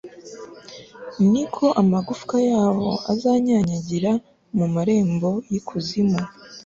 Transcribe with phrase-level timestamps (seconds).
[1.31, 4.11] ni ko amagufwa yabo azanyanyagira
[4.57, 6.19] mu marembo y'ikuzimu